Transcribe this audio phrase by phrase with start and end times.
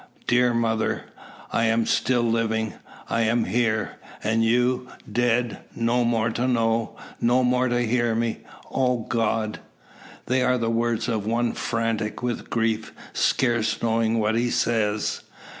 [0.25, 1.03] dear mother!
[1.53, 2.73] I am still living!
[3.07, 3.97] I am here!
[4.23, 5.59] And you, dead!
[5.75, 8.39] No more to know no more hear me!
[8.71, 9.59] O God!"
[10.25, 15.21] They are the words of one frantic with grief, scarce knowing what he says.